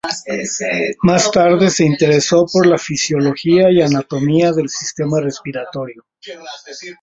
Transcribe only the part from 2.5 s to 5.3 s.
por la fisiología y anatomía del sistema